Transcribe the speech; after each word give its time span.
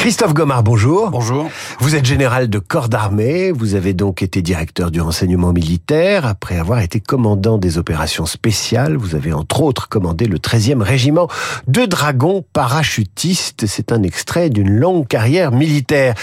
Christophe 0.00 0.32
Gomard, 0.32 0.62
bonjour. 0.62 1.10
Bonjour. 1.10 1.50
Vous 1.78 1.94
êtes 1.94 2.06
général 2.06 2.48
de 2.48 2.58
corps 2.58 2.88
d'armée, 2.88 3.52
vous 3.52 3.74
avez 3.74 3.92
donc 3.92 4.22
été 4.22 4.40
directeur 4.40 4.90
du 4.90 4.98
renseignement 4.98 5.52
militaire. 5.52 6.24
Après 6.24 6.56
avoir 6.56 6.80
été 6.80 7.00
commandant 7.00 7.58
des 7.58 7.76
opérations 7.76 8.24
spéciales, 8.24 8.96
vous 8.96 9.14
avez 9.14 9.34
entre 9.34 9.60
autres 9.60 9.90
commandé 9.90 10.24
le 10.24 10.38
13e 10.38 10.80
régiment 10.80 11.28
de 11.68 11.84
dragons 11.84 12.42
parachutistes. 12.54 13.66
C'est 13.66 13.92
un 13.92 14.02
extrait 14.02 14.48
d'une 14.48 14.70
longue 14.70 15.06
carrière 15.06 15.52
militaire. 15.52 16.14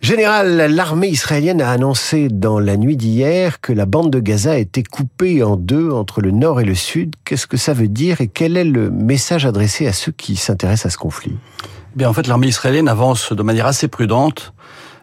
Général, 0.00 0.72
l'armée 0.74 1.08
israélienne 1.08 1.60
a 1.60 1.70
annoncé 1.70 2.28
dans 2.30 2.58
la 2.58 2.78
nuit 2.78 2.96
d'hier 2.96 3.60
que 3.60 3.74
la 3.74 3.84
bande 3.84 4.10
de 4.10 4.18
Gaza 4.18 4.58
était 4.58 4.82
coupée 4.82 5.42
en 5.42 5.56
deux 5.56 5.90
entre 5.90 6.22
le 6.22 6.30
nord 6.30 6.58
et 6.58 6.64
le 6.64 6.74
sud. 6.74 7.16
Qu'est-ce 7.26 7.46
que 7.46 7.58
ça 7.58 7.74
veut 7.74 7.88
dire 7.88 8.22
et 8.22 8.28
quel 8.28 8.56
est 8.56 8.64
le 8.64 8.90
message 8.90 9.44
adressé 9.44 9.86
à 9.86 9.92
ceux 9.92 10.12
qui 10.12 10.36
s'intéressent 10.36 10.86
à 10.86 10.90
ce 10.90 10.96
conflit? 10.96 11.36
Bien, 11.96 12.08
en 12.08 12.12
fait, 12.12 12.26
l'armée 12.26 12.46
israélienne 12.46 12.88
avance 12.88 13.32
de 13.32 13.42
manière 13.42 13.66
assez 13.66 13.88
prudente. 13.88 14.52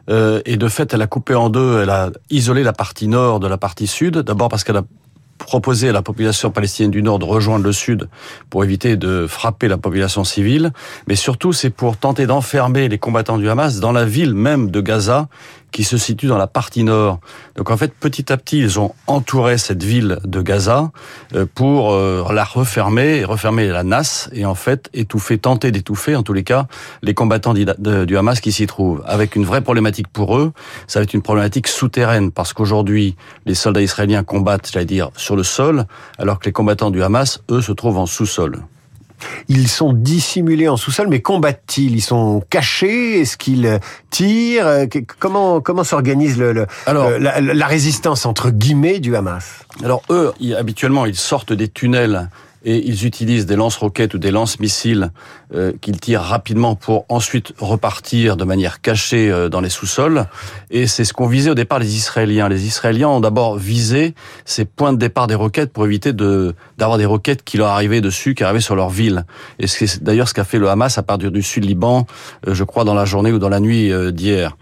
Euh, 0.09 0.41
et 0.45 0.55
de 0.55 0.67
fait, 0.69 0.93
elle 0.93 1.01
a 1.01 1.07
coupé 1.07 1.35
en 1.35 1.49
deux, 1.49 1.81
elle 1.81 1.89
a 1.89 2.11
isolé 2.29 2.63
la 2.63 2.71
partie 2.71 3.09
nord 3.09 3.41
de 3.41 3.47
la 3.47 3.57
partie 3.57 3.87
sud. 3.87 4.19
D'abord 4.19 4.47
parce 4.47 4.63
qu'elle 4.63 4.77
a 4.77 4.83
proposé 5.37 5.89
à 5.89 5.91
la 5.91 6.01
population 6.01 6.49
palestinienne 6.49 6.91
du 6.91 7.03
Nord 7.03 7.19
de 7.19 7.25
rejoindre 7.25 7.63
le 7.63 7.71
Sud 7.71 8.09
pour 8.49 8.63
éviter 8.63 8.97
de 8.97 9.27
frapper 9.27 9.67
la 9.67 9.77
population 9.77 10.23
civile, 10.23 10.71
mais 11.07 11.15
surtout 11.15 11.53
c'est 11.53 11.69
pour 11.69 11.97
tenter 11.97 12.25
d'enfermer 12.25 12.89
les 12.89 12.97
combattants 12.97 13.37
du 13.37 13.49
Hamas 13.49 13.79
dans 13.79 13.91
la 13.91 14.05
ville 14.05 14.33
même 14.33 14.71
de 14.71 14.81
Gaza, 14.81 15.27
qui 15.71 15.83
se 15.83 15.97
situe 15.97 16.27
dans 16.27 16.37
la 16.37 16.47
partie 16.47 16.83
nord. 16.83 17.19
Donc 17.55 17.69
en 17.69 17.77
fait, 17.77 17.93
petit 17.93 18.31
à 18.31 18.37
petit, 18.37 18.59
ils 18.59 18.79
ont 18.79 18.93
entouré 19.05 19.57
cette 19.57 19.83
ville 19.83 20.19
de 20.23 20.41
Gaza 20.41 20.91
euh, 21.35 21.45
pour 21.53 21.93
euh, 21.93 22.25
la 22.31 22.43
refermer, 22.43 23.23
refermer 23.23 23.67
la 23.67 23.83
NAS 23.83 24.29
et 24.33 24.45
en 24.45 24.55
fait 24.55 24.89
étouffer, 24.93 25.37
tenter 25.37 25.71
d'étouffer 25.71 26.15
en 26.15 26.23
tous 26.23 26.33
les 26.33 26.43
cas 26.43 26.67
les 27.01 27.13
combattants 27.13 27.53
du 27.53 28.17
Hamas 28.17 28.39
qui 28.39 28.51
s'y 28.51 28.67
trouvent. 28.67 29.03
Avec 29.05 29.35
une 29.35 29.45
vraie 29.45 29.61
problématique 29.61 30.07
pour 30.07 30.37
eux, 30.37 30.53
ça 30.87 30.99
va 30.99 31.03
être 31.03 31.13
une 31.13 31.21
problématique 31.21 31.67
souterraine 31.67 32.31
parce 32.31 32.53
qu'aujourd'hui, 32.53 33.15
les 33.45 33.55
soldats 33.55 33.81
israéliens 33.81 34.23
combattent, 34.23 34.69
j'allais 34.71 34.85
dire, 34.85 35.09
sur 35.15 35.35
le 35.35 35.43
sol, 35.43 35.85
alors 36.17 36.39
que 36.39 36.45
les 36.45 36.51
combattants 36.51 36.91
du 36.91 37.03
Hamas, 37.03 37.41
eux, 37.51 37.61
se 37.61 37.71
trouvent 37.71 37.97
en 37.97 38.05
sous-sol. 38.05 38.63
Ils 39.47 39.67
sont 39.67 39.93
dissimulés 39.93 40.67
en 40.67 40.77
sous-sol, 40.77 41.07
mais 41.07 41.21
combattent-ils? 41.21 41.95
Ils 41.95 42.01
sont 42.01 42.43
cachés? 42.49 43.21
Est-ce 43.21 43.37
qu'ils 43.37 43.79
tirent? 44.09 44.87
Comment 45.19 45.61
comment 45.61 45.83
s'organise 45.83 46.37
le, 46.37 46.65
la, 46.85 47.41
la, 47.41 47.67
résistance 47.67 48.25
entre 48.25 48.49
guillemets 48.49 48.99
du 48.99 49.15
Hamas? 49.15 49.65
Alors 49.83 50.01
eux, 50.09 50.33
habituellement, 50.57 51.05
ils 51.05 51.15
sortent 51.15 51.53
des 51.53 51.67
tunnels 51.67 52.29
et 52.67 52.85
ils 52.85 53.05
utilisent 53.05 53.45
des 53.45 53.55
lance-roquettes 53.55 54.13
ou 54.13 54.17
des 54.17 54.29
lance-missiles 54.29 55.11
euh, 55.55 55.71
qu'ils 55.79 56.01
tirent 56.01 56.21
rapidement 56.21 56.75
pour 56.75 57.05
ensuite 57.07 57.53
repartir 57.59 58.35
de 58.35 58.43
manière 58.43 58.81
cachée 58.81 59.31
euh, 59.31 59.47
dans 59.47 59.61
les 59.61 59.69
sous-sols. 59.69 60.25
Et 60.69 60.85
c'est 60.85 61.05
ce 61.05 61.13
qu'ont 61.13 61.27
visé 61.27 61.49
au 61.49 61.55
départ 61.55 61.79
les 61.79 61.95
Israéliens. 61.95 62.49
Les 62.49 62.65
Israéliens 62.65 63.07
ont 63.07 63.21
d'abord 63.21 63.55
visé 63.55 64.15
ces 64.43 64.65
points 64.65 64.91
de 64.91 64.97
départ 64.97 65.27
des 65.27 65.35
roquettes 65.35 65.71
pour 65.71 65.85
éviter 65.85 66.11
de 66.11 66.55
d'avoir 66.77 66.97
des 66.97 67.05
roquettes 67.05 67.43
qui 67.45 67.55
leur 67.55 67.69
arrivaient 67.69 68.01
dessus, 68.01 68.35
qui 68.35 68.43
arrivaient 68.43 68.59
sur 68.59 68.75
leur 68.75 68.89
ville. 68.89 69.25
Et 69.59 69.67
c'est 69.67 70.03
d'ailleurs 70.03 70.27
ce 70.27 70.33
qu'a 70.33 70.43
fait 70.43 70.59
le 70.59 70.69
Hamas 70.69 70.97
à 70.97 71.03
partir 71.03 71.31
du 71.31 71.43
sud 71.43 71.63
Liban, 71.63 72.05
euh, 72.47 72.53
je 72.53 72.65
crois 72.65 72.83
dans 72.83 72.93
la 72.93 73.05
journée 73.05 73.31
ou 73.31 73.39
dans 73.39 73.49
la 73.49 73.61
nuit 73.61 73.93
d'hier. 74.11 74.57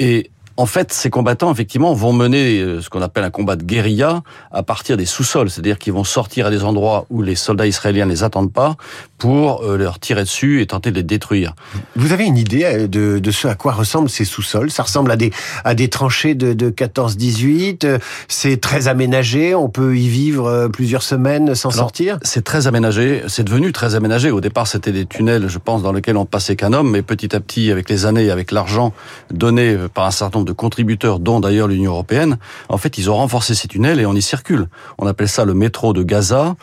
et 0.00 0.30
en 0.60 0.66
fait, 0.66 0.92
ces 0.92 1.08
combattants, 1.08 1.50
effectivement, 1.50 1.94
vont 1.94 2.12
mener 2.12 2.60
euh, 2.60 2.82
ce 2.82 2.90
qu'on 2.90 3.00
appelle 3.00 3.24
un 3.24 3.30
combat 3.30 3.56
de 3.56 3.64
guérilla 3.64 4.20
à 4.52 4.62
partir 4.62 4.98
des 4.98 5.06
sous-sols. 5.06 5.48
C'est-à-dire 5.48 5.78
qu'ils 5.78 5.94
vont 5.94 6.04
sortir 6.04 6.48
à 6.48 6.50
des 6.50 6.64
endroits 6.64 7.06
où 7.08 7.22
les 7.22 7.34
soldats 7.34 7.66
israéliens 7.66 8.04
ne 8.04 8.10
les 8.10 8.24
attendent 8.24 8.52
pas 8.52 8.76
pour 9.16 9.62
euh, 9.62 9.78
leur 9.78 9.98
tirer 9.98 10.22
dessus 10.22 10.60
et 10.60 10.66
tenter 10.66 10.90
de 10.90 10.96
les 10.96 11.02
détruire. 11.02 11.54
Vous 11.96 12.12
avez 12.12 12.26
une 12.26 12.36
idée 12.36 12.64
euh, 12.64 12.88
de, 12.88 13.20
de 13.20 13.30
ce 13.30 13.48
à 13.48 13.54
quoi 13.54 13.72
ressemblent 13.72 14.10
ces 14.10 14.26
sous-sols? 14.26 14.70
Ça 14.70 14.82
ressemble 14.82 15.10
à 15.10 15.16
des, 15.16 15.32
à 15.64 15.74
des 15.74 15.88
tranchées 15.88 16.34
de, 16.34 16.52
de 16.52 16.68
14-18 16.68 17.98
C'est 18.28 18.60
très 18.60 18.86
aménagé 18.86 19.54
On 19.54 19.70
peut 19.70 19.96
y 19.96 20.08
vivre 20.08 20.68
plusieurs 20.70 21.02
semaines 21.02 21.54
sans 21.54 21.70
sortir? 21.70 22.18
C'est 22.20 22.44
très 22.44 22.66
aménagé. 22.66 23.22
C'est 23.28 23.44
devenu 23.44 23.72
très 23.72 23.94
aménagé. 23.94 24.30
Au 24.30 24.42
départ, 24.42 24.66
c'était 24.66 24.92
des 24.92 25.06
tunnels, 25.06 25.48
je 25.48 25.58
pense, 25.58 25.82
dans 25.82 25.92
lesquels 25.92 26.18
on 26.18 26.26
passait 26.26 26.54
qu'un 26.54 26.74
homme. 26.74 26.90
Mais 26.90 27.00
petit 27.00 27.34
à 27.34 27.40
petit, 27.40 27.70
avec 27.70 27.88
les 27.88 28.04
années, 28.04 28.30
avec 28.30 28.52
l'argent 28.52 28.92
donné 29.30 29.74
par 29.94 30.04
un 30.04 30.10
certain 30.10 30.40
nombre 30.40 30.48
de 30.48 30.49
de 30.50 30.54
contributeurs, 30.54 31.20
dont 31.20 31.38
d'ailleurs 31.38 31.68
l'Union 31.68 31.92
européenne, 31.92 32.38
en 32.68 32.76
fait, 32.76 32.98
ils 32.98 33.08
ont 33.08 33.14
renforcé 33.14 33.54
ces 33.54 33.68
tunnels 33.68 34.00
et 34.00 34.06
on 34.06 34.14
y 34.14 34.22
circule. 34.22 34.68
On 34.98 35.06
appelle 35.06 35.28
ça 35.28 35.44
le 35.44 35.54
métro 35.54 35.92
de 35.92 36.02
Gaza. 36.02 36.56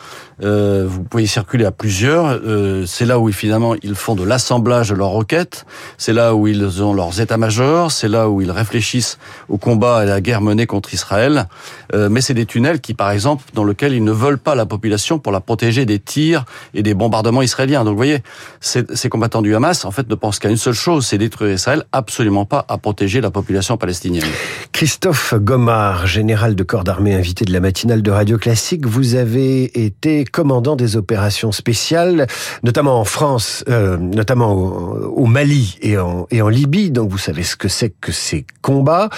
Euh, 0.44 0.86
vous 0.88 1.04
pouvez 1.04 1.26
circuler 1.26 1.66
à 1.66 1.72
plusieurs. 1.72 2.28
Euh, 2.28 2.86
c'est 2.86 3.06
là 3.06 3.20
où 3.20 3.32
finalement 3.32 3.76
ils 3.82 3.96
font 3.96 4.16
de 4.16 4.24
l'assemblage 4.24 4.90
de 4.90 4.96
leurs 4.96 5.10
roquettes. 5.10 5.66
C'est 5.98 6.14
là 6.14 6.36
où 6.36 6.48
ils 6.48 6.84
ont 6.84 6.94
leurs 6.94 7.20
états-majors. 7.20 7.92
C'est 7.92 8.08
là 8.08 8.30
où 8.30 8.42
ils 8.42 8.52
réfléchissent 8.52 9.18
au 9.50 9.58
combat 9.58 10.00
et 10.00 10.04
à 10.04 10.06
la 10.06 10.22
guerre 10.22 10.42
menée 10.42 10.68
contre 10.68 10.94
Israël. 10.94 11.48
Euh, 11.94 12.10
mais 12.10 12.22
c'est 12.22 12.34
des 12.34 12.46
tunnels 12.46 12.82
qui, 12.82 12.94
par 12.94 13.12
exemple, 13.12 13.46
dans 13.54 13.64
lesquels 13.64 13.94
ils 13.94 14.04
ne 14.04 14.12
veulent 14.12 14.38
pas 14.38 14.56
la 14.56 14.66
population 14.66 15.20
pour 15.20 15.32
la 15.32 15.40
protéger 15.40 15.86
des 15.86 16.00
tirs 16.00 16.46
et 16.74 16.84
des 16.84 16.94
bombardements 16.94 17.42
israéliens. 17.42 17.84
Donc, 17.84 17.94
vous 17.94 17.98
voyez, 17.98 18.22
ces, 18.60 18.84
ces 18.94 19.10
combattants 19.10 19.42
du 19.42 19.56
Hamas, 19.56 19.86
en 19.86 19.92
fait, 19.92 20.08
ne 20.10 20.16
pensent 20.16 20.40
qu'à 20.40 20.50
une 20.50 20.58
seule 20.58 20.74
chose, 20.74 21.06
c'est 21.06 21.18
détruire 21.18 21.54
Israël, 21.54 21.84
absolument 21.92 22.46
pas 22.46 22.66
à 22.68 22.78
protéger 22.78 23.22
la 23.22 23.32
population 23.32 23.78
palestinienne. 23.78 24.26
Christophe 24.72 25.34
Gomard, 25.36 26.06
général 26.06 26.56
de 26.56 26.64
corps 26.64 26.84
d'armée 26.84 27.16
invité 27.16 27.46
de 27.46 27.54
la 27.54 27.60
matinale 27.60 28.02
de 28.02 28.12
Radio 28.12 28.38
Classique, 28.38 28.86
vous 28.86 29.16
avez 29.16 29.86
été 29.86 30.27
commandant 30.32 30.76
des 30.76 30.98
opérations 30.98 31.52
spéciales, 31.52 32.28
notamment 32.64 33.00
en 33.00 33.06
France, 33.06 33.64
euh, 33.70 33.98
notamment 33.98 34.54
au, 34.54 35.26
Mali 35.26 35.78
et 35.82 35.98
en, 35.98 36.50
Libye. 36.50 36.92
Donc 36.92 37.10
vous 37.10 37.18
savez 37.18 37.44
ce 37.44 37.56
que 37.56 37.68
c'est 37.68 37.90
que 37.90 38.12
ces 38.12 38.46
combats. 38.62 39.10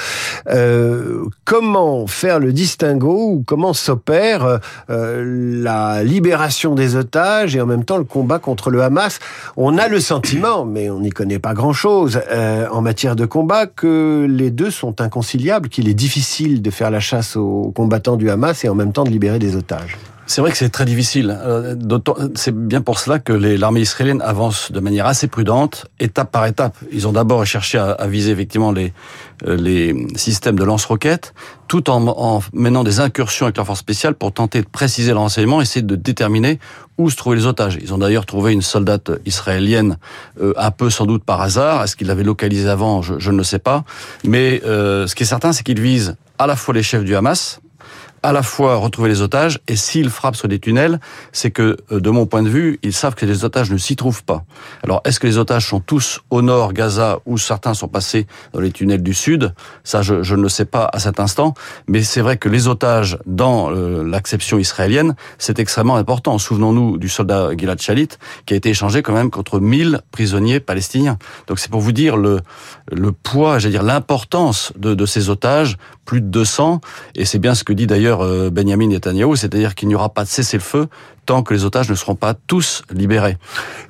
Euh, 0.50 1.26
comment 1.46 2.08
faire 2.08 2.40
le 2.40 2.54
distinguo 2.54 3.32
ou 3.32 3.44
comment 3.46 3.74
s'opère 3.74 4.60
euh, 4.90 5.62
la 5.62 6.04
libération 6.04 6.76
des 6.76 6.96
otages 6.96 7.56
et 7.56 7.62
en 7.62 7.66
même 7.66 7.86
temps 7.86 7.98
le 7.98 8.04
combat 8.04 8.40
contre 8.40 8.70
le 8.70 8.82
Hamas? 8.82 9.20
On 9.58 9.78
a 9.78 9.88
le 9.88 10.00
sentiment, 10.00 10.66
mais 10.66 10.90
on 10.90 11.00
n'y 11.00 11.12
connaît 11.12 11.40
pas 11.40 11.54
grand-chose 11.54 12.22
en 12.72 12.82
matière 12.82 13.16
de 13.16 13.26
combat, 13.26 13.68
que 13.68 14.26
les 14.30 14.52
deux 14.52 14.72
sont 14.72 15.02
inconciliables, 15.02 15.70
qu'il 15.70 15.88
est 15.88 15.94
difficile 15.94 16.62
de 16.62 16.70
faire 16.72 16.92
la 16.92 17.00
chasse 17.00 17.36
aux 17.36 17.72
combattants 17.76 18.18
du 18.18 18.30
Hamas 18.30 18.64
et 18.64 18.70
en 18.70 18.76
même 18.76 18.94
temps 18.94 19.04
de 19.04 19.10
libérer 19.10 19.40
des 19.40 19.56
otages. 19.56 19.98
C'est 20.30 20.42
vrai 20.42 20.52
que 20.52 20.58
c'est 20.58 20.70
très 20.70 20.86
difficile. 20.86 21.36
Euh, 21.42 21.76
c'est 22.36 22.56
bien 22.56 22.82
pour 22.82 23.00
cela 23.00 23.18
que 23.18 23.34
l'armée 23.34 23.82
israélienne 23.82 24.22
avance 24.22 24.72
de 24.72 24.80
manière 24.80 25.08
assez 25.08 25.28
prudente, 25.28 25.88
étape 26.00 26.32
par 26.32 26.46
étape. 26.46 26.78
Ils 26.92 27.08
ont 27.08 27.14
d'abord 27.14 27.44
cherché 27.48 27.80
à, 27.80 28.06
viser 28.06 28.30
effectivement 28.30 28.72
les, 28.72 28.94
euh, 29.48 29.58
les 29.58 30.06
systèmes 30.18 30.60
de 30.60 30.64
lance-roquettes, 30.64 31.34
tout 31.68 31.90
en, 31.90 32.06
en, 32.08 32.44
menant 32.54 32.84
des 32.84 33.00
incursions 33.00 33.48
avec 33.48 33.58
la 33.58 33.66
force 33.66 33.80
spéciale 33.80 34.14
pour 34.14 34.32
tenter 34.32 34.62
de 34.62 34.68
préciser 34.68 35.14
le 35.14 35.18
renseignement, 35.18 35.62
essayer 35.62 35.82
de 35.82 35.96
déterminer 35.96 36.60
où 37.00 37.10
se 37.10 37.16
trouvaient 37.16 37.38
les 37.38 37.48
otages. 37.48 37.80
Ils 37.82 37.92
ont 37.96 37.98
d'ailleurs 37.98 38.28
trouvé 38.28 38.54
une 38.54 38.62
soldate 38.62 39.10
israélienne, 39.26 39.98
euh, 40.40 40.54
un 40.58 40.70
peu 40.70 40.92
sans 40.92 41.08
doute 41.08 41.24
par 41.24 41.42
hasard. 41.42 41.84
Est-ce 41.84 41.96
qu'ils 41.96 42.06
l'avaient 42.06 42.24
localisée 42.24 42.70
avant? 42.70 43.02
Je, 43.02 43.16
je, 43.18 43.32
ne 43.32 43.38
le 43.38 43.44
sais 43.44 43.58
pas. 43.58 43.84
Mais 44.24 44.62
ce 44.64 45.16
qui 45.16 45.24
est 45.24 45.26
certain, 45.26 45.54
c'est 45.54 45.64
qu'ils 45.64 45.82
visent 45.82 46.18
à 46.38 46.46
la 46.46 46.56
fois 46.56 46.76
les 46.76 46.84
chefs 46.84 47.04
du 47.04 47.16
Hamas, 47.16 47.62
à 48.24 48.32
la 48.32 48.44
fois 48.44 48.76
retrouver 48.76 49.10
les 49.10 49.22
otages 49.22 49.60
et 49.68 49.76
s'ils 49.76 50.10
frappent 50.10 50.36
sur 50.36 50.48
des 50.48 50.60
tunnels, 50.60 51.00
c'est 51.32 51.52
que 51.52 51.78
euh, 51.92 52.00
de 52.00 52.10
mon 52.10 52.26
point 52.26 52.44
de 52.44 52.50
vue, 52.50 52.80
ils 52.84 52.94
savent 52.94 53.16
que 53.16 53.26
les 53.26 53.46
otages 53.46 53.72
ne 53.72 53.78
s'y 53.78 53.96
trouvent 53.96 54.24
pas. 54.24 54.44
Alors 54.84 55.02
est-ce 55.06 55.20
que 55.20 55.28
les 55.28 55.38
otages 55.38 55.68
sont 55.68 55.80
tous 55.80 56.22
au 56.30 56.42
nord 56.42 56.74
Gaza 56.74 57.20
ou 57.26 57.38
certains 57.38 57.74
sont 57.74 57.88
passés 57.88 58.28
dans 58.54 58.60
les 58.60 58.72
tunnels 58.72 59.04
du 59.04 59.14
sud? 59.14 59.54
Ça, 59.84 60.02
je, 60.02 60.24
je, 60.24 60.36
ne 60.36 60.42
le 60.42 60.50
sais 60.50 60.66
pas 60.66 60.90
à 60.92 61.00
cet 61.00 61.20
instant, 61.20 61.54
mais 61.88 62.04
c'est 62.04 62.22
vrai 62.22 62.38
que 62.38 62.50
les 62.50 62.68
otages 62.68 63.18
dans 63.26 63.72
euh, 63.72 64.04
l'acception 64.04 64.58
israélienne, 64.58 65.16
c'est 65.38 65.60
extrêmement 65.60 65.96
important. 65.96 66.38
Souvenons-nous 66.38 66.98
du 66.98 67.10
soldat 67.10 67.50
Gilad 67.58 67.82
Shalit 67.82 68.10
qui 68.46 68.54
a 68.54 68.58
été 68.58 68.70
échangé 68.70 69.02
quand 69.02 69.14
même 69.14 69.32
contre 69.32 69.60
1000 69.60 70.02
prisonniers 70.12 70.60
palestiniens. 70.60 71.18
Donc 71.48 71.60
c'est 71.60 71.72
pour 71.72 71.82
vous 71.82 71.92
dire 71.92 72.18
le 72.18 72.40
le 72.92 73.12
poids, 73.12 73.60
j'allais 73.60 73.74
dire 73.74 73.84
l'importance 73.84 74.74
de, 74.78 74.96
de 74.96 75.06
ces 75.06 75.30
otages, 75.30 75.78
plus 76.06 76.22
de 76.22 76.28
200, 76.28 76.82
et 77.16 77.26
c'est 77.26 77.40
bien 77.40 77.54
ce 77.54 77.64
que 77.64 77.74
dit 77.74 77.88
d'ailleurs 77.88 78.09
euh, 78.22 78.50
Benjamin 78.50 78.88
Netanyahu, 78.88 79.36
c'est-à-dire 79.36 79.76
qu'il 79.76 79.88
n'y 79.88 79.96
aura 79.96 80.10
pas 80.10 80.24
de 80.24 80.30
cessez-le-feu 80.30 80.88
tant 81.30 81.44
que 81.44 81.54
les 81.54 81.64
otages 81.64 81.88
ne 81.92 81.94
seront 81.94 82.16
pas 82.16 82.34
tous 82.34 82.82
libérés. 82.92 83.38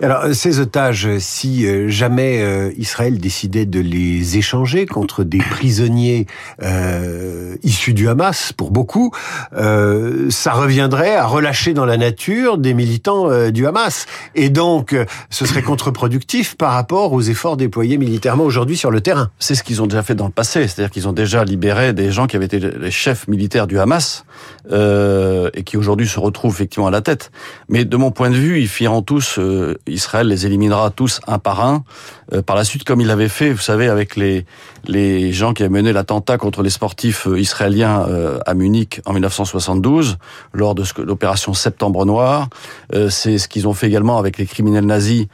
Alors 0.04 0.26
ces 0.34 0.60
otages, 0.60 1.08
si 1.20 1.66
euh, 1.66 1.88
jamais 1.88 2.42
euh, 2.42 2.74
Israël 2.78 3.18
décidait 3.18 3.66
de 3.66 3.80
les 3.80 4.38
échanger 4.38 4.86
contre 4.86 5.24
des 5.24 5.38
prisonniers 5.38 6.28
euh, 6.62 7.56
issus 7.64 7.94
du 7.94 8.10
Hamas, 8.10 8.52
pour 8.52 8.72
beaucoup, 8.72 9.14
euh, 9.54 10.30
ça 10.30 10.52
reviendrait 10.52 11.16
à 11.16 11.26
relâcher 11.26 11.74
dans 11.74 11.86
la 11.86 11.96
nature 11.96 12.58
des 12.58 12.74
militants 12.74 13.50
du 13.52 13.66
Hamas. 13.66 14.06
Et 14.36 14.50
donc, 14.50 14.94
ce 15.30 15.46
serait 15.46 15.62
contre-productif 15.62 16.58
par 16.58 16.74
rapport 16.74 17.14
aux 17.14 17.22
efforts 17.22 17.56
déployés 17.56 17.98
militairement 17.98 18.44
aujourd'hui 18.44 18.76
sur 18.76 18.92
le 18.92 19.00
terrain. 19.00 19.30
C'est 19.40 19.56
ce 19.56 19.64
qu'ils 19.64 19.82
ont 19.82 19.88
déjà 19.88 20.04
fait 20.04 20.16
dans 20.16 20.26
le 20.26 20.34
passé, 20.34 20.68
c'est-à-dire 20.68 20.92
qu'ils 20.92 21.08
ont 21.08 21.14
déjà 21.14 21.46
libéré 21.46 21.94
des 21.94 22.12
gens 22.12 22.28
qui 22.28 22.36
avaient 22.36 22.48
été 22.48 22.60
les 22.60 22.92
chefs 22.92 23.30
militaires 23.30 23.66
du 23.66 23.80
Hamas 23.80 24.26
et 24.70 25.64
qui 25.64 25.78
aujourd'hui 25.78 26.08
se 26.08 26.20
retrouvent 26.20 26.54
effectivement 26.54 26.88
à 26.88 26.92
la 26.92 27.02
tête. 27.02 27.29
Mais 27.70 27.86
de 27.86 27.98
mon 27.98 28.12
point 28.12 28.30
de 28.30 28.36
vue, 28.36 28.62
ils 28.62 28.68
finiront 28.68 29.02
tous, 29.02 29.40
Israël 29.88 30.28
les 30.28 30.46
éliminera 30.46 30.90
tous 30.90 31.20
un 31.28 31.40
par 31.40 31.62
un. 31.62 31.84
par 32.46 32.56
la 32.56 32.64
suite, 32.64 32.84
comme 32.84 33.02
il 33.02 33.08
l'avait 33.08 33.30
fait, 33.30 33.52
vous 33.52 33.62
savez, 33.62 33.88
avec 33.88 34.16
les 34.16 34.46
les 34.88 35.34
gens 35.34 35.54
qui 35.54 35.64
avaient 35.64 35.70
mené 35.70 35.92
l'attentat 35.92 36.38
contre 36.38 36.64
les 36.64 36.70
sportifs 36.70 37.28
israéliens 37.36 38.06
à 38.46 38.54
Munich 38.54 39.02
en 39.06 39.12
1972, 39.12 40.18
lors 40.54 40.74
de 40.74 40.84
l'opération 41.00 41.54
Septembre 41.54 42.06
Noir. 42.06 42.48
C'est 43.10 43.38
ce 43.38 43.48
qu'ils 43.48 43.68
ont 43.68 43.74
fait 43.74 43.88
également 43.88 44.18
avec 44.18 44.38
les 44.38 44.46
criminels 44.46 44.86
nazis 44.86 45.28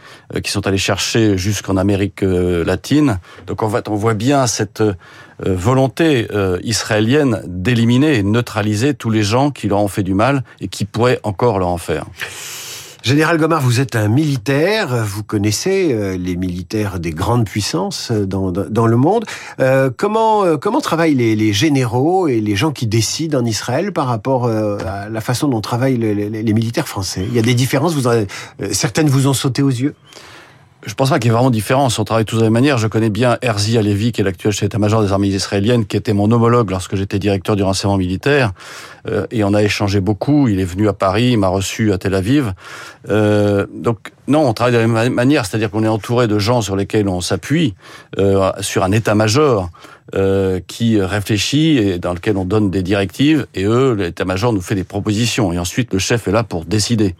qui 0.43 0.51
sont 0.51 0.65
allés 0.65 0.77
chercher 0.77 1.37
jusqu'en 1.37 1.77
Amérique 1.77 2.21
latine. 2.21 3.19
Donc 3.47 3.63
en 3.63 3.69
fait, 3.69 3.87
on 3.87 3.95
voit 3.95 4.13
bien 4.13 4.47
cette 4.47 4.81
euh, 4.81 4.93
volonté 5.43 6.27
euh, 6.31 6.59
israélienne 6.63 7.41
d'éliminer 7.45 8.15
et 8.15 8.23
neutraliser 8.23 8.93
tous 8.93 9.09
les 9.09 9.23
gens 9.23 9.51
qui 9.51 9.67
leur 9.67 9.79
ont 9.79 9.87
fait 9.87 10.03
du 10.03 10.13
mal 10.13 10.43
et 10.61 10.67
qui 10.67 10.85
pourraient 10.85 11.19
encore 11.23 11.59
leur 11.59 11.69
en 11.69 11.77
faire. 11.77 12.05
Général 13.03 13.37
Gomard, 13.37 13.61
vous 13.61 13.79
êtes 13.79 13.95
un 13.95 14.07
militaire, 14.07 15.05
vous 15.05 15.21
connaissez 15.21 15.93
euh, 15.93 16.17
les 16.17 16.35
militaires 16.35 16.99
des 16.99 17.11
grandes 17.11 17.45
puissances 17.45 18.11
dans, 18.11 18.51
dans 18.51 18.87
le 18.87 18.97
monde. 18.97 19.25
comment, 19.97 20.57
comment 20.57 20.81
travaillent 20.81 21.13
les, 21.13 21.53
généraux 21.53 22.27
et 22.27 22.39
les 22.39 22.55
gens 22.55 22.71
qui 22.71 22.87
décident 22.87 23.39
en 23.39 23.45
Israël 23.45 23.91
par 23.91 24.07
rapport 24.07 24.47
à 24.47 25.09
la 25.09 25.21
façon 25.21 25.47
dont 25.47 25.61
travaillent 25.61 25.97
les, 25.97 26.53
militaires 26.53 26.87
français? 26.87 27.25
Il 27.27 27.35
y 27.35 27.39
a 27.39 27.43
des 27.43 27.53
différences, 27.53 27.95
certaines 28.71 29.07
vous 29.07 29.27
ont 29.27 29.33
sauté 29.33 29.61
aux 29.61 29.69
yeux? 29.69 29.93
Je 30.85 30.93
pense 30.93 31.09
pas 31.09 31.19
qu'il 31.19 31.29
y 31.29 31.33
ait 31.33 31.35
vraiment 31.35 31.49
différence. 31.49 31.97
On 31.97 32.03
travaille 32.03 32.25
tous 32.25 32.35
de 32.35 32.41
la 32.41 32.45
même 32.45 32.53
manière. 32.53 32.77
Je 32.77 32.87
connais 32.87 33.09
bien 33.09 33.37
Herzi 33.41 33.77
Alevi, 33.77 34.11
qui 34.11 34.21
est 34.21 34.23
l'actuel 34.23 34.53
chef 34.53 34.63
d'état-major 34.63 35.03
des 35.03 35.11
armées 35.11 35.27
israéliennes, 35.27 35.85
qui 35.85 35.97
était 35.97 36.13
mon 36.13 36.31
homologue 36.31 36.69
lorsque 36.69 36.95
j'étais 36.95 37.17
directeur 37.17 37.55
du 37.55 37.63
renseignement 37.63 37.97
militaire. 37.97 38.51
Euh, 39.07 39.25
et 39.31 39.43
on 39.43 39.53
a 39.53 39.63
échangé 39.63 39.99
beaucoup. 39.99 40.47
Il 40.47 40.59
est 40.59 40.65
venu 40.65 40.87
à 40.87 40.93
Paris, 40.93 41.31
il 41.31 41.37
m'a 41.37 41.47
reçu 41.47 41.91
à 41.91 41.97
Tel 41.97 42.13
Aviv. 42.13 42.53
Euh, 43.09 43.65
donc 43.73 44.11
non, 44.27 44.47
on 44.47 44.53
travaille 44.53 44.73
de 44.73 44.79
la 44.79 44.87
même 44.87 45.13
manière, 45.13 45.45
c'est-à-dire 45.45 45.71
qu'on 45.71 45.83
est 45.83 45.87
entouré 45.87 46.27
de 46.27 46.37
gens 46.37 46.61
sur 46.61 46.75
lesquels 46.75 47.07
on 47.07 47.21
s'appuie, 47.21 47.73
euh, 48.19 48.51
sur 48.61 48.83
un 48.83 48.91
état-major 48.91 49.69
euh, 50.13 50.59
qui 50.67 51.01
réfléchit 51.01 51.77
et 51.77 51.97
dans 51.97 52.13
lequel 52.13 52.37
on 52.37 52.45
donne 52.45 52.69
des 52.69 52.83
directives, 52.83 53.47
et 53.55 53.63
eux, 53.63 53.93
l'état-major 53.93 54.53
nous 54.53 54.61
fait 54.61 54.75
des 54.75 54.83
propositions, 54.83 55.51
et 55.51 55.57
ensuite 55.57 55.91
le 55.93 55.99
chef 55.99 56.27
est 56.27 56.31
là 56.31 56.43
pour 56.43 56.65
décider. 56.65 57.15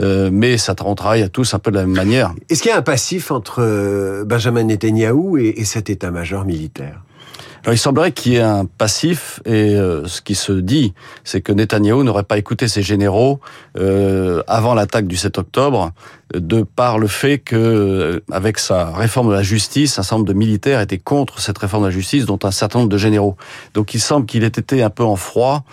Euh, 0.00 0.30
mais 0.32 0.56
ça, 0.56 0.74
on 0.84 0.94
travaille 0.94 1.22
à 1.22 1.28
tous 1.28 1.52
un 1.52 1.58
peu 1.58 1.70
de 1.70 1.76
la 1.76 1.84
même 1.84 1.94
manière. 1.94 2.32
Est-ce 2.48 2.62
qu'il 2.62 2.70
y 2.70 2.74
a 2.74 2.78
un 2.78 2.82
passif 2.82 3.30
entre 3.30 4.24
Benjamin 4.24 4.64
Netanyahu 4.64 5.38
et, 5.38 5.60
et 5.60 5.64
cet 5.64 5.90
état-major 5.90 6.44
militaire? 6.46 7.02
Alors 7.64 7.74
il 7.74 7.78
semblerait 7.78 8.10
qu'il 8.10 8.32
y 8.32 8.36
ait 8.36 8.40
un 8.40 8.64
passif 8.66 9.40
et 9.44 9.76
euh, 9.76 10.04
ce 10.08 10.20
qui 10.20 10.34
se 10.34 10.50
dit, 10.50 10.94
c'est 11.22 11.40
que 11.42 11.52
Netanyahou 11.52 12.02
n'aurait 12.02 12.24
pas 12.24 12.36
écouté 12.36 12.66
ses 12.66 12.82
généraux 12.82 13.38
euh, 13.78 14.42
avant 14.48 14.74
l'attaque 14.74 15.06
du 15.06 15.16
7 15.16 15.38
octobre, 15.38 15.92
de 16.34 16.62
par 16.62 16.98
le 16.98 17.06
fait 17.06 17.38
que 17.38 17.54
euh, 17.54 18.20
avec 18.32 18.58
sa 18.58 18.90
réforme 18.90 19.28
de 19.28 19.34
la 19.34 19.44
justice, 19.44 20.00
un 20.00 20.02
certain 20.02 20.16
nombre 20.16 20.28
de 20.28 20.32
militaires 20.32 20.80
étaient 20.80 20.98
contre 20.98 21.38
cette 21.38 21.58
réforme 21.58 21.84
de 21.84 21.88
la 21.88 21.94
justice, 21.94 22.24
dont 22.24 22.38
un 22.42 22.50
certain 22.50 22.80
nombre 22.80 22.90
de 22.90 22.98
généraux. 22.98 23.36
Donc 23.74 23.94
il 23.94 24.00
semble 24.00 24.26
qu'il 24.26 24.42
ait 24.42 24.48
été 24.48 24.82
un 24.82 24.90
peu 24.90 25.04
en 25.04 25.16
froid 25.16 25.64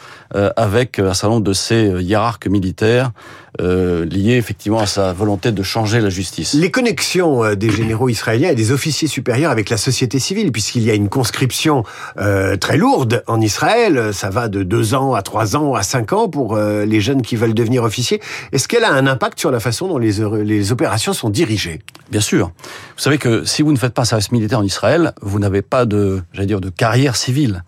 avec 0.57 0.99
un 0.99 1.15
certain 1.15 1.33
nombre 1.35 1.45
de 1.45 1.53
ces 1.53 1.87
hiérarques 2.03 2.45
militaires 2.45 3.11
euh, 3.59 4.05
lié 4.05 4.33
effectivement 4.33 4.79
à 4.79 4.85
sa 4.85 5.13
volonté 5.13 5.51
de 5.51 5.63
changer 5.63 5.99
la 5.99 6.09
justice. 6.09 6.53
Les 6.53 6.71
connexions 6.71 7.43
euh, 7.43 7.55
des 7.55 7.69
généraux 7.69 8.09
israéliens 8.09 8.49
et 8.49 8.55
des 8.55 8.71
officiers 8.71 9.07
supérieurs 9.07 9.51
avec 9.51 9.69
la 9.69 9.77
société 9.77 10.19
civile, 10.19 10.51
puisqu'il 10.51 10.83
y 10.83 10.91
a 10.91 10.93
une 10.93 11.09
conscription 11.09 11.83
euh, 12.17 12.57
très 12.57 12.77
lourde 12.77 13.23
en 13.27 13.41
Israël, 13.41 14.13
ça 14.13 14.29
va 14.29 14.47
de 14.47 14.63
deux 14.63 14.93
ans 14.93 15.13
à 15.13 15.21
trois 15.21 15.55
ans 15.55 15.75
à 15.75 15.83
cinq 15.83 16.13
ans 16.13 16.29
pour 16.29 16.55
euh, 16.55 16.85
les 16.85 17.01
jeunes 17.01 17.21
qui 17.21 17.35
veulent 17.35 17.53
devenir 17.53 17.83
officiers. 17.83 18.21
Est-ce 18.51 18.67
qu'elle 18.67 18.83
a 18.83 18.91
un 18.91 19.07
impact 19.07 19.39
sur 19.39 19.51
la 19.51 19.59
façon 19.59 19.87
dont 19.87 19.97
les, 19.97 20.13
les 20.43 20.71
opérations 20.71 21.13
sont 21.13 21.29
dirigées? 21.29 21.81
Bien 22.11 22.21
sûr. 22.21 22.47
Vous 22.47 23.03
savez 23.03 23.17
que 23.17 23.45
si 23.45 23.61
vous 23.61 23.71
ne 23.71 23.77
faites 23.77 23.93
pas 23.93 24.05
service 24.05 24.31
militaire 24.31 24.59
en 24.59 24.63
Israël, 24.63 25.13
vous 25.21 25.39
n'avez 25.39 25.61
pas 25.61 25.85
de, 25.85 26.21
j'allais 26.33 26.47
dire, 26.47 26.61
de 26.61 26.69
carrière 26.69 27.15
civile. 27.15 27.63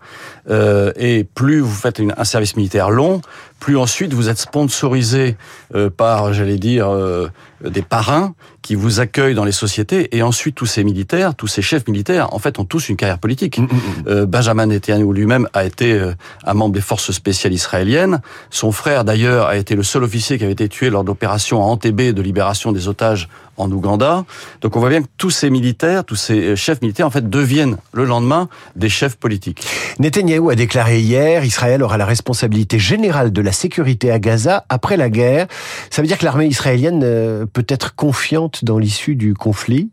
Euh, 0.50 0.92
et 0.96 1.24
plus 1.24 1.60
vous 1.60 1.74
faites 1.74 2.00
un 2.00 2.24
service 2.24 2.56
militaire 2.56 2.90
long, 2.90 3.22
plus 3.60 3.76
ensuite 3.76 4.12
vous 4.12 4.28
êtes 4.28 4.38
sponsorisé 4.38 5.36
euh, 5.74 5.81
par, 5.88 6.32
j'allais 6.32 6.58
dire, 6.58 6.88
euh, 6.88 7.28
des 7.64 7.82
parrains 7.82 8.34
qui 8.62 8.74
vous 8.74 9.00
accueillent 9.00 9.34
dans 9.34 9.44
les 9.44 9.52
sociétés. 9.52 10.16
Et 10.16 10.22
ensuite, 10.22 10.54
tous 10.54 10.66
ces 10.66 10.84
militaires, 10.84 11.34
tous 11.34 11.48
ces 11.48 11.62
chefs 11.62 11.86
militaires, 11.88 12.32
en 12.34 12.38
fait, 12.38 12.58
ont 12.58 12.64
tous 12.64 12.88
une 12.88 12.96
carrière 12.96 13.18
politique. 13.18 13.58
Mm, 13.58 13.62
mm, 13.62 13.66
mm. 13.66 14.04
Euh, 14.08 14.26
Benjamin 14.26 14.66
Netanyahu 14.66 15.12
lui-même 15.12 15.48
a 15.52 15.64
été 15.64 16.00
un 16.44 16.54
membre 16.54 16.74
des 16.74 16.80
forces 16.80 17.10
spéciales 17.12 17.52
israéliennes. 17.52 18.20
Son 18.50 18.72
frère, 18.72 19.04
d'ailleurs, 19.04 19.46
a 19.46 19.56
été 19.56 19.74
le 19.74 19.82
seul 19.82 20.02
officier 20.02 20.38
qui 20.38 20.44
avait 20.44 20.52
été 20.52 20.68
tué 20.68 20.90
lors 20.90 21.04
d'opérations 21.04 21.62
à 21.62 21.66
Entebbe 21.66 22.12
de 22.12 22.22
libération 22.22 22.72
des 22.72 22.88
otages 22.88 23.28
en 23.56 23.70
Ouganda. 23.70 24.24
Donc 24.60 24.76
on 24.76 24.80
voit 24.80 24.88
bien 24.88 25.02
que 25.02 25.08
tous 25.18 25.30
ces 25.30 25.50
militaires, 25.50 26.04
tous 26.04 26.16
ces 26.16 26.56
chefs 26.56 26.80
militaires, 26.80 27.06
en 27.06 27.10
fait, 27.10 27.28
deviennent 27.28 27.76
le 27.92 28.04
lendemain 28.04 28.48
des 28.76 28.88
chefs 28.88 29.16
politiques. 29.16 29.64
Netanyahou 29.98 30.50
a 30.50 30.54
déclaré 30.54 31.00
hier, 31.00 31.44
Israël 31.44 31.82
aura 31.82 31.98
la 31.98 32.06
responsabilité 32.06 32.78
générale 32.78 33.32
de 33.32 33.42
la 33.42 33.52
sécurité 33.52 34.10
à 34.10 34.18
Gaza 34.18 34.64
après 34.68 34.96
la 34.96 35.10
guerre. 35.10 35.46
Ça 35.90 36.02
veut 36.02 36.08
dire 36.08 36.18
que 36.18 36.24
l'armée 36.24 36.46
israélienne 36.46 37.02
euh, 37.04 37.46
peut 37.52 37.66
être 37.68 37.94
confiante 37.94 38.64
dans 38.64 38.78
l'issue 38.78 39.14
du 39.14 39.34
conflit 39.34 39.90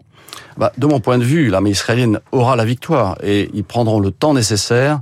bah, 0.58 0.74
de 0.78 0.86
mon 0.88 1.00
point 1.00 1.18
de 1.18 1.24
vue, 1.24 1.50
l'armée 1.50 1.70
israélienne 1.70 2.20
aura 2.34 2.58
la 2.58 2.66
victoire 2.66 3.18
et 3.24 3.50
ils 3.54 3.64
prendront 3.64 4.02
le 4.02 4.12
temps 4.12 4.34
nécessaire 4.34 5.00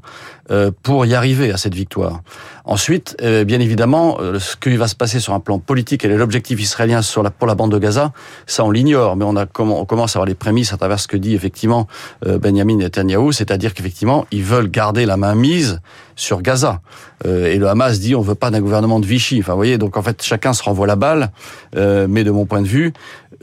euh, 0.52 0.72
pour 0.84 1.06
y 1.06 1.16
arriver 1.16 1.52
à 1.52 1.58
cette 1.58 1.74
victoire. 1.74 2.22
Ensuite, 2.64 3.18
euh, 3.22 3.44
bien 3.44 3.60
évidemment, 3.60 4.18
euh, 4.22 4.40
ce 4.40 4.56
qui 4.56 4.78
va 4.78 4.88
se 4.88 4.96
passer 4.96 5.20
sur 5.20 5.34
un 5.34 5.40
plan 5.40 5.58
politique, 5.58 6.06
et 6.06 6.08
l'objectif 6.08 6.62
israélien 6.62 7.02
sur 7.02 7.24
la, 7.24 7.32
pour 7.32 7.48
la 7.48 7.56
bande 7.56 7.72
de 7.72 7.80
Gaza, 7.80 8.14
ça 8.46 8.64
on 8.64 8.72
l'ignore, 8.72 9.16
mais 9.16 9.26
on, 9.26 9.36
a, 9.36 9.46
on 9.60 9.86
commence 9.86 10.16
à 10.16 10.20
avoir 10.20 10.28
les 10.28 10.36
prémices 10.36 10.74
à 10.74 10.78
travers 10.78 11.00
ce 11.00 11.08
que 11.08 11.18
dit 11.18 11.34
effectivement 11.34 11.88
Benjamin 12.26 12.78
Netanyahu, 12.78 13.34
c'est-à-dire 13.34 13.74
qu'effectivement, 13.74 14.26
ils 14.32 14.44
veulent 14.44 14.70
garder 14.70 15.06
la 15.06 15.18
main 15.18 15.36
mise 15.36 15.82
sur 16.16 16.42
Gaza. 16.42 16.82
et 17.26 17.58
le 17.58 17.68
Hamas 17.68 18.00
dit 18.00 18.16
on 18.16 18.22
veut 18.22 18.36
pas 18.36 18.50
d'un 18.50 18.62
gouvernement 18.62 19.00
de 19.00 19.06
Vichy. 19.06 19.40
Enfin, 19.40 19.54
vous 19.54 19.60
voyez, 19.60 19.78
donc 19.78 19.98
en 19.98 20.02
fait, 20.02 20.22
chacun 20.24 20.54
se 20.54 20.64
renvoie 20.64 20.88
la 20.88 20.96
balle, 20.96 21.32
mais 21.76 22.24
de 22.24 22.32
mon 22.32 22.46
point 22.46 22.62
de 22.62 22.68
vue, 22.68 22.94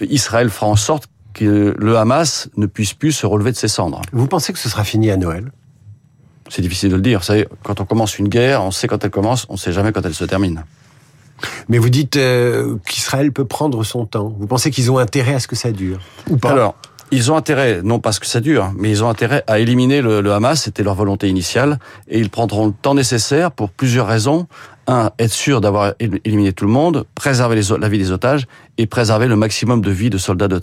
Israël 0.00 0.48
fera 0.48 0.66
en 0.66 0.76
sorte 0.76 1.08
que 1.34 1.74
le 1.78 1.98
Hamas 1.98 2.48
ne 2.56 2.66
puisse 2.66 2.94
plus 2.94 3.12
se 3.12 3.26
relever 3.26 3.52
de 3.52 3.56
ses 3.56 3.68
cendres. 3.68 4.00
Vous 4.12 4.26
pensez 4.26 4.52
que 4.52 4.58
ce 4.58 4.70
sera 4.70 4.84
fini 4.84 5.10
à 5.10 5.18
Noël? 5.18 5.52
C'est 6.48 6.62
difficile 6.62 6.90
de 6.90 6.96
le 6.96 7.02
dire. 7.02 7.18
Vous 7.18 7.24
savez, 7.24 7.46
quand 7.62 7.80
on 7.80 7.84
commence 7.84 8.18
une 8.18 8.28
guerre, 8.28 8.62
on 8.62 8.70
sait 8.70 8.86
quand 8.86 9.04
elle 9.04 9.10
commence, 9.10 9.46
on 9.48 9.54
ne 9.54 9.58
sait 9.58 9.72
jamais 9.72 9.92
quand 9.92 10.04
elle 10.06 10.14
se 10.14 10.24
termine. 10.24 10.64
Mais 11.68 11.78
vous 11.78 11.90
dites 11.90 12.16
euh, 12.16 12.76
qu'Israël 12.86 13.32
peut 13.32 13.44
prendre 13.44 13.82
son 13.84 14.06
temps. 14.06 14.34
Vous 14.38 14.46
pensez 14.46 14.70
qu'ils 14.70 14.90
ont 14.90 14.98
intérêt 14.98 15.34
à 15.34 15.40
ce 15.40 15.48
que 15.48 15.56
ça 15.56 15.72
dure 15.72 16.00
ou 16.30 16.36
pas? 16.36 16.50
Alors, 16.50 16.76
ils 17.10 17.30
ont 17.30 17.36
intérêt, 17.36 17.80
non 17.82 17.98
parce 17.98 18.18
que 18.18 18.26
ça 18.26 18.40
dure, 18.40 18.72
mais 18.76 18.90
ils 18.90 19.04
ont 19.04 19.08
intérêt 19.08 19.42
à 19.46 19.58
éliminer 19.58 20.00
le, 20.00 20.20
le 20.20 20.32
Hamas, 20.32 20.62
c'était 20.62 20.82
leur 20.82 20.94
volonté 20.94 21.28
initiale, 21.28 21.78
et 22.08 22.18
ils 22.18 22.30
prendront 22.30 22.66
le 22.66 22.72
temps 22.72 22.94
nécessaire 22.94 23.50
pour 23.50 23.70
plusieurs 23.70 24.06
raisons 24.06 24.46
un, 24.86 25.10
être 25.18 25.32
sûr 25.32 25.60
d'avoir 25.60 25.94
éliminé 26.00 26.52
tout 26.52 26.64
le 26.64 26.70
monde, 26.70 27.06
préserver 27.14 27.60
la 27.78 27.88
vie 27.88 27.98
des 27.98 28.10
otages 28.10 28.46
et 28.78 28.86
préserver 28.86 29.26
le 29.26 29.36
maximum 29.36 29.80
de 29.80 29.90
vie 29.90 30.10
de 30.10 30.18
soldats 30.18 30.48
de. 30.48 30.60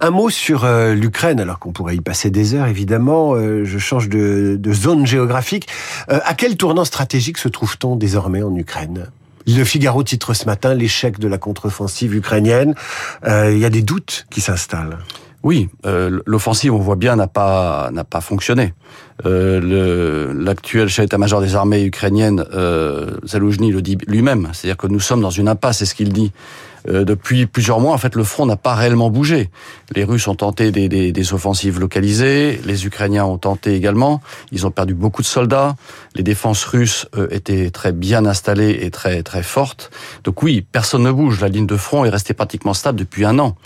Un 0.00 0.10
mot 0.10 0.30
sur 0.30 0.64
euh, 0.64 0.94
l'Ukraine, 0.94 1.40
alors 1.40 1.58
qu'on 1.58 1.72
pourrait 1.72 1.96
y 1.96 2.00
passer 2.00 2.30
des 2.30 2.54
heures 2.54 2.66
évidemment. 2.66 3.34
Euh, 3.34 3.64
je 3.64 3.78
change 3.78 4.08
de, 4.08 4.56
de 4.58 4.72
zone 4.72 5.06
géographique. 5.06 5.68
Euh, 6.10 6.20
à 6.24 6.34
quel 6.34 6.56
tournant 6.56 6.84
stratégique 6.84 7.38
se 7.38 7.48
trouve-t-on 7.48 7.96
désormais 7.96 8.42
en 8.42 8.54
Ukraine? 8.54 9.06
Le 9.46 9.64
Figaro 9.64 10.02
titre 10.02 10.34
ce 10.34 10.44
matin 10.46 10.74
l'échec 10.74 11.18
de 11.18 11.28
la 11.28 11.38
contre-offensive 11.38 12.14
ukrainienne. 12.14 12.74
Il 13.24 13.58
y 13.58 13.64
a 13.64 13.70
des 13.70 13.82
doutes 13.82 14.26
qui 14.28 14.40
s'installent. 14.40 14.98
Oui, 15.42 15.68
euh, 15.84 16.20
l'offensive, 16.26 16.74
on 16.74 16.78
voit 16.78 16.96
bien, 16.96 17.16
n'a 17.16 17.28
pas 17.28 17.90
n'a 17.92 18.04
pas 18.04 18.20
fonctionné. 18.20 18.74
Euh, 19.24 20.32
L'actuel 20.34 20.88
chef 20.88 21.04
d'état-major 21.04 21.40
des 21.40 21.54
armées 21.54 21.84
ukrainiennes, 21.84 22.44
euh, 22.52 23.18
Zaloujny, 23.24 23.70
le 23.70 23.82
dit 23.82 23.96
lui-même. 24.06 24.48
C'est-à-dire 24.52 24.76
que 24.76 24.86
nous 24.86 25.00
sommes 25.00 25.20
dans 25.20 25.30
une 25.30 25.48
impasse, 25.48 25.78
c'est 25.78 25.86
ce 25.86 25.94
qu'il 25.94 26.12
dit. 26.12 26.32
Euh, 26.88 27.04
depuis 27.04 27.46
plusieurs 27.46 27.80
mois, 27.80 27.92
en 27.92 27.98
fait, 27.98 28.14
le 28.14 28.24
front 28.24 28.46
n'a 28.46 28.56
pas 28.56 28.74
réellement 28.74 29.10
bougé. 29.10 29.50
Les 29.94 30.04
Russes 30.04 30.28
ont 30.28 30.34
tenté 30.34 30.70
des, 30.70 30.88
des, 30.88 31.12
des, 31.12 31.32
offensives 31.32 31.80
localisées, 31.80 32.60
les 32.64 32.86
Ukrainiens 32.86 33.24
ont 33.24 33.38
tenté 33.38 33.74
également. 33.74 34.20
Ils 34.52 34.66
ont 34.66 34.70
perdu 34.70 34.94
beaucoup 34.94 35.22
de 35.22 35.26
soldats. 35.26 35.76
Les 36.14 36.22
défenses 36.22 36.64
russes 36.64 37.06
euh, 37.16 37.28
étaient 37.30 37.70
très 37.70 37.92
bien 37.92 38.24
installées 38.26 38.78
et 38.82 38.90
très 38.90 39.22
très 39.22 39.42
fortes. 39.42 39.90
Donc 40.24 40.42
oui, 40.42 40.66
personne 40.70 41.02
ne 41.02 41.12
bouge. 41.12 41.40
La 41.40 41.48
ligne 41.48 41.66
de 41.66 41.76
front 41.76 42.04
est 42.04 42.10
restée 42.10 42.34
pratiquement 42.34 42.74
stable 42.74 42.98
depuis 42.98 43.24
un 43.24 43.38
an. 43.38 43.56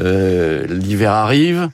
Euh, 0.00 0.66
L'hiver 0.66 1.12
arrive. 1.12 1.68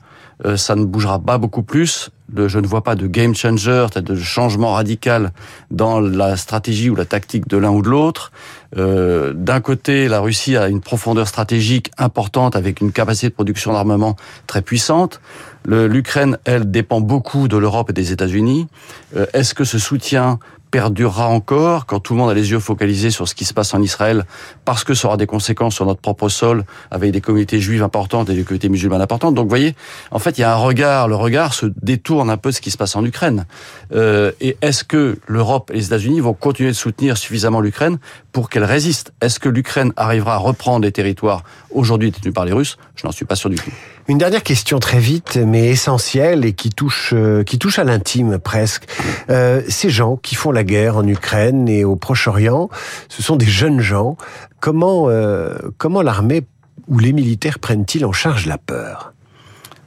Euh, 0.45 0.57
ça 0.57 0.75
ne 0.75 0.85
bougera 0.85 1.19
pas 1.19 1.37
beaucoup 1.37 1.63
plus. 1.63 2.11
Je 2.35 2.59
ne 2.59 2.67
vois 2.67 2.83
pas 2.83 2.95
de 2.95 3.07
game 3.07 3.35
changer, 3.35 3.87
de 3.95 4.15
changement 4.15 4.73
radical 4.73 5.31
dans 5.71 5.99
la 5.99 6.37
stratégie 6.37 6.89
ou 6.89 6.95
la 6.95 7.05
tactique 7.05 7.47
de 7.47 7.57
l'un 7.57 7.71
ou 7.71 7.81
de 7.81 7.89
l'autre. 7.89 8.31
Euh, 8.77 9.33
d'un 9.33 9.61
côté, 9.61 10.07
la 10.07 10.19
Russie 10.19 10.55
a 10.55 10.67
une 10.67 10.81
profondeur 10.81 11.27
stratégique 11.27 11.91
importante 11.97 12.55
avec 12.55 12.81
une 12.81 12.91
capacité 12.91 13.29
de 13.29 13.33
production 13.33 13.73
d'armement 13.73 14.15
très 14.47 14.61
puissante. 14.61 15.21
L'Ukraine, 15.65 16.37
elle, 16.45 16.71
dépend 16.71 17.01
beaucoup 17.01 17.47
de 17.47 17.57
l'Europe 17.57 17.89
et 17.89 17.93
des 17.93 18.11
États-Unis. 18.11 18.67
Euh, 19.15 19.25
est-ce 19.33 19.53
que 19.53 19.63
ce 19.63 19.77
soutien 19.77 20.39
perdurera 20.71 21.27
encore 21.27 21.85
quand 21.85 21.99
tout 21.99 22.13
le 22.13 22.19
monde 22.19 22.29
a 22.29 22.33
les 22.33 22.51
yeux 22.51 22.59
focalisés 22.59 23.11
sur 23.11 23.27
ce 23.27 23.35
qui 23.35 23.45
se 23.45 23.53
passe 23.53 23.73
en 23.73 23.81
Israël, 23.81 24.25
parce 24.65 24.83
que 24.83 24.93
ça 24.93 25.07
aura 25.07 25.17
des 25.17 25.25
conséquences 25.25 25.75
sur 25.75 25.85
notre 25.85 26.01
propre 26.01 26.29
sol, 26.29 26.63
avec 26.91 27.11
des 27.11 27.21
communautés 27.21 27.59
juives 27.59 27.83
importantes 27.83 28.29
et 28.29 28.35
des 28.35 28.43
communautés 28.43 28.69
musulmanes 28.69 29.01
importantes. 29.01 29.35
Donc, 29.35 29.45
vous 29.45 29.49
voyez, 29.49 29.75
en 30.11 30.19
fait, 30.19 30.37
il 30.37 30.41
y 30.41 30.43
a 30.43 30.53
un 30.53 30.57
regard, 30.57 31.07
le 31.07 31.15
regard 31.15 31.53
se 31.53 31.65
détourne 31.81 32.29
un 32.29 32.37
peu 32.37 32.49
de 32.49 32.55
ce 32.55 32.61
qui 32.61 32.71
se 32.71 32.77
passe 32.77 32.95
en 32.95 33.03
Ukraine. 33.03 33.45
Euh, 33.93 34.31
et 34.41 34.57
est-ce 34.61 34.83
que 34.83 35.17
l'Europe 35.27 35.71
et 35.73 35.77
les 35.77 35.87
États-Unis 35.87 36.19
vont 36.19 36.33
continuer 36.33 36.69
de 36.69 36.75
soutenir 36.75 37.17
suffisamment 37.17 37.61
l'Ukraine 37.61 37.97
pour 38.31 38.49
qu'elle 38.49 38.63
résiste? 38.63 39.13
Est-ce 39.21 39.39
que 39.39 39.49
l'Ukraine 39.49 39.93
arrivera 39.95 40.35
à 40.35 40.37
reprendre 40.37 40.81
des 40.81 40.91
territoires 40.91 41.43
aujourd'hui 41.71 42.11
détenus 42.11 42.33
par 42.33 42.45
les 42.45 42.53
Russes? 42.53 42.77
Je 42.95 43.05
n'en 43.05 43.11
suis 43.11 43.25
pas 43.25 43.35
sûr 43.35 43.49
du 43.49 43.55
tout. 43.55 43.71
Une 44.09 44.17
dernière 44.17 44.41
question 44.41 44.79
très 44.79 44.97
vite, 44.97 45.37
mais 45.37 45.67
essentielle 45.67 46.43
et 46.43 46.53
qui 46.53 46.71
touche, 46.71 47.13
euh, 47.13 47.43
qui 47.43 47.59
touche 47.59 47.77
à 47.77 47.83
l'intime 47.83 48.39
presque. 48.39 48.87
Euh, 49.29 49.61
ces 49.69 49.91
gens 49.91 50.17
qui 50.17 50.33
font 50.33 50.51
la 50.51 50.63
guerre 50.63 50.97
en 50.97 51.05
Ukraine 51.05 51.69
et 51.69 51.85
au 51.85 51.95
Proche-Orient, 51.95 52.69
ce 53.07 53.21
sont 53.21 53.35
des 53.35 53.45
jeunes 53.45 53.81
gens. 53.81 54.17
Comment, 54.59 55.09
euh, 55.09 55.59
comment 55.77 56.01
l'armée 56.01 56.41
ou 56.87 56.97
les 56.97 57.13
militaires 57.13 57.59
prennent-ils 57.59 58.03
en 58.03 58.11
charge 58.11 58.47
la 58.47 58.57
peur? 58.57 59.13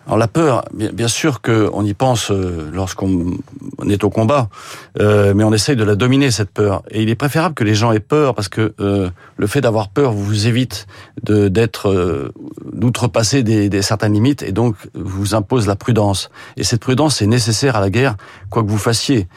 Alors 0.06 0.18
la 0.18 0.26
peur, 0.26 0.64
bien 0.72 1.06
sûr 1.06 1.40
qu'on 1.42 1.84
y 1.84 1.94
pense 1.94 2.32
euh, 2.32 2.68
lorsqu'on 2.72 3.38
est 3.88 4.02
au 4.02 4.10
combat, 4.10 4.48
euh, 5.00 5.32
mais 5.32 5.44
on 5.44 5.52
essaye 5.52 5.76
de 5.76 5.84
la 5.84 5.94
dominer 5.94 6.32
cette 6.32 6.50
peur. 6.50 6.82
Et 6.90 7.02
il 7.02 7.08
est 7.08 7.14
préférable 7.14 7.54
que 7.54 7.62
les 7.62 7.76
gens 7.76 7.92
aient 7.92 8.00
peur 8.00 8.34
parce 8.34 8.48
que 8.48 8.74
euh, 8.80 9.10
le 9.36 9.46
fait 9.46 9.60
d'avoir 9.60 9.90
peur 9.90 10.12
vous 10.12 10.48
évite 10.48 10.86
d'être 11.22 12.32
d'outrepasser 12.72 13.42
des, 13.44 13.68
des, 13.68 13.82
certaines 13.82 14.14
limites 14.14 14.42
et 14.42 14.50
donc 14.50 14.74
vous 14.94 15.34
impose 15.34 15.68
la 15.68 15.76
prudence. 15.76 16.30
Et 16.56 16.64
cette 16.64 16.80
prudence 16.80 17.22
est 17.22 17.26
nécessaire 17.26 17.76
à 17.76 17.80
la 17.80 17.90
guerre, 17.90 18.16
quoi 18.50 18.64
que 18.64 18.68
vous 18.68 18.78
fassiez, 18.78 19.28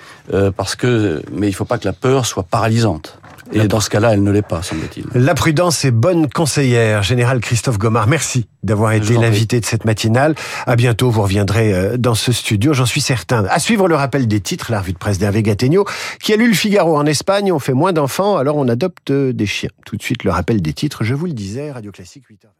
parce 0.57 0.75
que 0.75 1.21
mais 1.31 1.47
il 1.47 1.51
ne 1.51 1.55
faut 1.55 1.65
pas 1.65 1.77
que 1.77 1.85
la 1.85 1.93
peur 1.93 2.25
soit 2.25 2.43
paralysante. 2.43 3.19
Et 3.51 3.67
dans 3.67 3.79
ce 3.79 3.89
cas-là, 3.89 4.13
elle 4.13 4.23
ne 4.23 4.31
l'est 4.31 4.41
pas, 4.41 4.61
semble-t-il. 4.61 5.05
La 5.13 5.35
prudence 5.35 5.85
est 5.85 5.91
bonne 5.91 6.29
conseillère. 6.29 7.03
Général 7.03 7.39
Christophe 7.39 7.77
Gomard, 7.77 8.07
merci 8.07 8.47
d'avoir 8.63 8.93
été 8.93 9.13
l'invité 9.13 9.59
de 9.59 9.65
cette 9.65 9.85
matinale. 9.85 10.35
À 10.65 10.75
bientôt, 10.75 11.09
vous 11.11 11.21
reviendrez 11.21 11.73
euh, 11.73 11.97
dans 11.97 12.15
ce 12.15 12.31
studio, 12.31 12.73
j'en 12.73 12.85
suis 12.85 13.01
certain. 13.01 13.45
À 13.45 13.59
suivre 13.59 13.87
le 13.87 13.95
rappel 13.95 14.27
des 14.27 14.39
titres, 14.39 14.71
la 14.71 14.79
revue 14.79 14.93
de 14.93 14.97
presse 14.97 15.19
d'Hervé 15.19 15.43
Gattegno, 15.43 15.85
qui 16.19 16.33
a 16.33 16.35
lu 16.37 16.47
le 16.47 16.55
Figaro 16.55 16.97
en 16.97 17.05
Espagne. 17.05 17.51
On 17.51 17.59
fait 17.59 17.73
moins 17.73 17.93
d'enfants, 17.93 18.37
alors 18.37 18.57
on 18.57 18.67
adopte 18.67 19.11
des 19.11 19.45
chiens. 19.45 19.69
Tout 19.85 19.95
de 19.95 20.01
suite, 20.01 20.23
le 20.23 20.31
rappel 20.31 20.61
des 20.61 20.73
titres, 20.73 21.03
je 21.03 21.13
vous 21.13 21.27
le 21.27 21.33
disais, 21.33 21.71
Radio 21.71 21.91
Classique 21.91 22.23
8h. 22.29 22.55